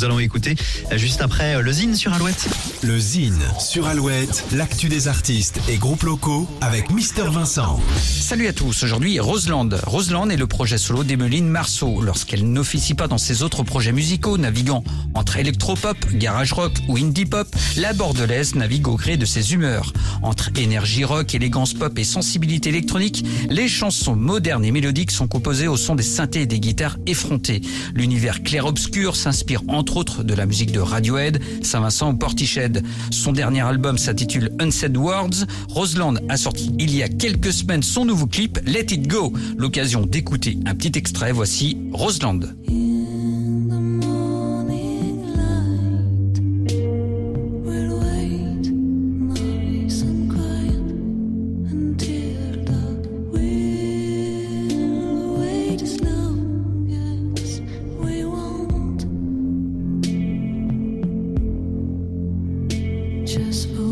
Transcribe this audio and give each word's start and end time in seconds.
Nous 0.00 0.06
allons 0.06 0.20
écouter 0.20 0.54
euh, 0.92 0.96
juste 0.96 1.22
après 1.22 1.56
euh, 1.56 1.60
le 1.60 1.72
Zine 1.72 1.96
sur 1.96 2.12
Alouette. 2.12 2.48
Le 2.84 3.00
Zine 3.00 3.42
sur 3.58 3.88
Alouette, 3.88 4.44
l'actu 4.52 4.88
des 4.88 5.08
artistes 5.08 5.58
et 5.68 5.76
groupes 5.76 6.04
locaux 6.04 6.46
avec 6.60 6.92
Mister 6.92 7.24
Vincent. 7.24 7.80
Salut 7.98 8.46
à 8.46 8.52
tous, 8.52 8.84
aujourd'hui 8.84 9.18
Roseland. 9.18 9.68
Roseland 9.84 10.30
est 10.30 10.36
le 10.36 10.46
projet 10.46 10.78
solo 10.78 11.02
d'Emeline 11.02 11.48
Marceau. 11.48 12.00
Lorsqu'elle 12.00 12.48
n'officie 12.48 12.94
pas 12.94 13.08
dans 13.08 13.18
ses 13.18 13.42
autres 13.42 13.64
projets 13.64 13.90
musicaux, 13.90 14.38
naviguant 14.38 14.84
entre 15.14 15.36
électropop, 15.38 15.96
garage 16.12 16.52
rock 16.52 16.74
ou 16.86 16.96
indie 16.96 17.26
pop, 17.26 17.48
la 17.76 17.92
bordelaise 17.92 18.54
navigue 18.54 18.86
au 18.86 18.94
gré 18.94 19.16
de 19.16 19.26
ses 19.26 19.52
humeurs. 19.52 19.92
Entre 20.22 20.50
énergie 20.56 21.04
rock, 21.04 21.34
élégance 21.34 21.74
pop 21.74 21.98
et 21.98 22.04
sensibilité 22.04 22.68
électronique, 22.68 23.24
les 23.50 23.66
chansons 23.66 24.14
modernes 24.14 24.64
et 24.64 24.70
mélodiques 24.70 25.10
sont 25.10 25.26
composées 25.26 25.66
au 25.66 25.76
son 25.76 25.96
des 25.96 26.04
synthés 26.04 26.42
et 26.42 26.46
des 26.46 26.60
guitares 26.60 26.98
effrontées. 27.06 27.62
L'univers 27.94 28.44
clair-obscur 28.44 29.16
s'inspire 29.16 29.62
entre 29.66 29.87
autres 29.96 30.22
de 30.22 30.34
la 30.34 30.46
musique 30.46 30.72
de 30.72 30.80
Radiohead, 30.80 31.40
Saint-Vincent 31.62 32.12
ou 32.12 32.16
Portiched. 32.16 32.82
Son 33.10 33.32
dernier 33.32 33.62
album 33.62 33.98
s'intitule 33.98 34.50
Unsaid 34.60 34.96
Words. 34.96 35.46
Roseland 35.68 36.14
a 36.28 36.36
sorti 36.36 36.72
il 36.78 36.94
y 36.94 37.02
a 37.02 37.08
quelques 37.08 37.52
semaines 37.52 37.82
son 37.82 38.04
nouveau 38.04 38.26
clip 38.26 38.58
Let 38.66 38.92
It 38.92 39.08
Go. 39.08 39.32
L'occasion 39.56 40.06
d'écouter 40.06 40.58
un 40.66 40.74
petit 40.74 40.96
extrait. 40.98 41.32
Voici 41.32 41.78
Roseland. 41.92 42.40
just 63.28 63.68
believe. 63.74 63.87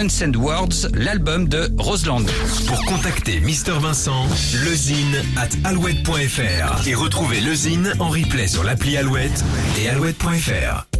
Unsend 0.00 0.34
Words, 0.34 0.88
l'album 0.94 1.46
de 1.46 1.70
Roseland. 1.76 2.24
Pour 2.66 2.82
contacter 2.86 3.38
Mister 3.40 3.72
Vincent, 3.78 4.26
lezine 4.64 5.22
at 5.36 5.50
alouette.fr 5.68 6.88
et 6.88 6.94
retrouver 6.94 7.42
le 7.42 7.54
Zine 7.54 7.92
en 7.98 8.08
replay 8.08 8.46
sur 8.46 8.64
l'appli 8.64 8.96
Alouette 8.96 9.44
et 9.78 9.90
alouette.fr. 9.90 10.99